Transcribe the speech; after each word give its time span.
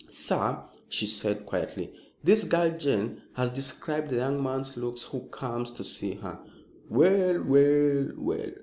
"Sir," 0.09 0.57
she 0.89 1.05
said 1.05 1.45
quietly, 1.45 1.93
"this 2.23 2.43
girl 2.43 2.71
Jane 2.75 3.21
has 3.35 3.51
described 3.51 4.09
the 4.09 4.15
young 4.15 4.41
man's 4.41 4.75
looks 4.75 5.03
who 5.03 5.27
comes 5.27 5.71
to 5.73 5.83
see 5.83 6.15
her." 6.15 6.39
"Well! 6.89 7.43
well! 7.43 8.09
well!" 8.17 8.49